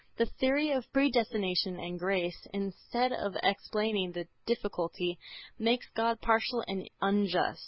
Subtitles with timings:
[0.17, 5.19] The theory of predestination and grace, instead of explaining the difficulty,
[5.59, 7.59] makes God partial and unjust.